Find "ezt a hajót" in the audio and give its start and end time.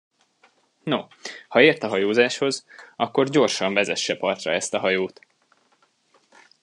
4.51-5.19